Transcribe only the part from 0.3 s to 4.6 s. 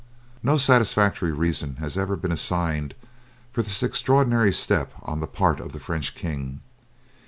No satisfactory reasons ever have been assigned for this extraordinary